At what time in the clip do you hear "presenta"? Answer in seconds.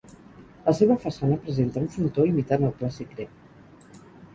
1.45-1.85